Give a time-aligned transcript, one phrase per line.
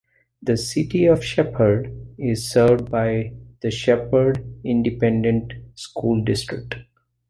[0.41, 6.73] The City of Shepherd is served by the Shepherd Independent School District.